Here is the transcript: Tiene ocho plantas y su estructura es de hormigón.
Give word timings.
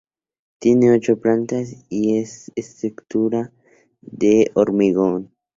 Tiene 0.57 0.91
ocho 0.93 1.19
plantas 1.19 1.85
y 1.87 2.25
su 2.25 2.51
estructura 2.55 3.51
es 4.01 4.11
de 4.11 4.51
hormigón. 4.55 5.29